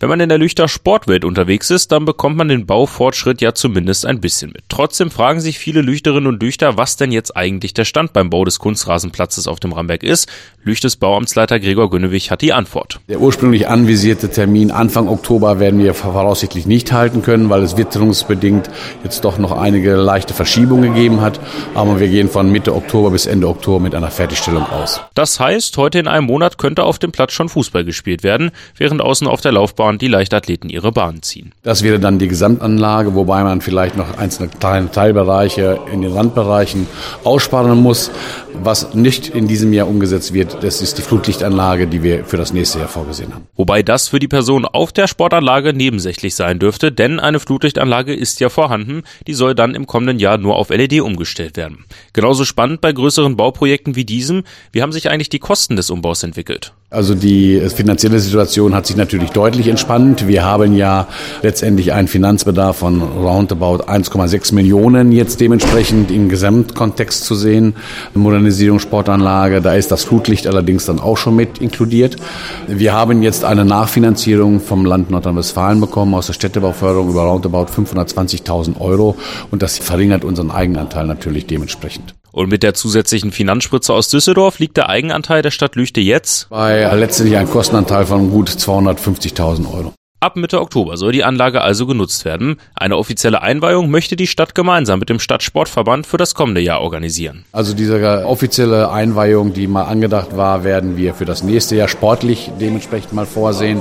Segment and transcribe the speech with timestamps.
[0.00, 4.06] Wenn man in der Lüchter Sportwelt unterwegs ist, dann bekommt man den Baufortschritt ja zumindest
[4.06, 4.62] ein bisschen mit.
[4.68, 8.44] Trotzdem fragen sich viele Lüchterinnen und Lüchter, was denn jetzt eigentlich der Stand beim Bau
[8.44, 10.28] des Kunstrasenplatzes auf dem Ramberg ist.
[10.62, 13.00] Lüchtes Bauamtsleiter Gregor Günnewig hat die Antwort.
[13.08, 18.70] Der ursprünglich anvisierte Termin Anfang Oktober werden wir voraussichtlich nicht halten können, weil es witterungsbedingt
[19.02, 21.40] jetzt doch noch einige leichte Verschiebungen gegeben hat.
[21.74, 25.00] Aber wir gehen von Mitte Oktober bis Ende Oktober mit einer Fertigstellung aus.
[25.14, 29.02] Das heißt, heute in einem Monat könnte auf dem Platz schon Fußball gespielt werden, während
[29.02, 31.52] außen auf der Laufbahn und die Leichtathleten ihre Bahn ziehen.
[31.62, 36.86] Das wäre dann die Gesamtanlage, wobei man vielleicht noch einzelne kleine Teilbereiche in den Randbereichen
[37.24, 38.10] aussparen muss.
[38.62, 42.52] Was nicht in diesem Jahr umgesetzt wird, das ist die Flutlichtanlage, die wir für das
[42.52, 43.46] nächste Jahr vorgesehen haben.
[43.56, 48.40] Wobei das für die Person auf der Sportanlage nebensächlich sein dürfte, denn eine Flutlichtanlage ist
[48.40, 51.84] ja vorhanden, die soll dann im kommenden Jahr nur auf LED umgestellt werden.
[52.12, 56.22] Genauso spannend bei größeren Bauprojekten wie diesem, wie haben sich eigentlich die Kosten des Umbaus
[56.22, 56.72] entwickelt?
[56.90, 60.26] Also die finanzielle Situation hat sich natürlich deutlich entspannt.
[60.26, 61.06] Wir haben ja
[61.42, 67.74] letztendlich einen Finanzbedarf von roundabout 1,6 Millionen jetzt dementsprechend im Gesamtkontext zu sehen.
[68.14, 72.16] Modernisierung Sportanlage, da ist das Flutlicht allerdings dann auch schon mit inkludiert.
[72.68, 78.80] Wir haben jetzt eine Nachfinanzierung vom Land Nordrhein-Westfalen bekommen aus der Städtebauförderung über roundabout 520.000
[78.80, 79.14] Euro
[79.50, 82.14] und das verringert unseren Eigenanteil natürlich dementsprechend.
[82.32, 86.84] Und mit der zusätzlichen Finanzspritze aus Düsseldorf liegt der Eigenanteil der Stadt Lüchte jetzt bei
[86.94, 89.94] letztendlich einem Kostenanteil von gut 250.000 Euro.
[90.20, 92.56] Ab Mitte Oktober soll die Anlage also genutzt werden.
[92.74, 97.44] Eine offizielle Einweihung möchte die Stadt gemeinsam mit dem Stadtsportverband für das kommende Jahr organisieren.
[97.52, 102.50] Also diese offizielle Einweihung, die mal angedacht war, werden wir für das nächste Jahr sportlich
[102.60, 103.80] dementsprechend mal vorsehen.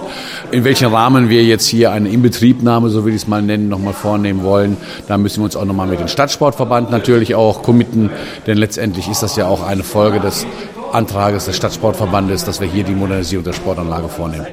[0.51, 3.93] In welchem Rahmen wir jetzt hier eine Inbetriebnahme, so will ich es mal nennen, nochmal
[3.93, 8.11] vornehmen wollen, da müssen wir uns auch nochmal mit dem Stadtsportverband natürlich auch committen,
[8.45, 10.45] denn letztendlich ist das ja auch eine Folge des
[10.91, 14.47] Antrages des Stadtsportverbandes, dass wir hier die Modernisierung der Sportanlage vornehmen.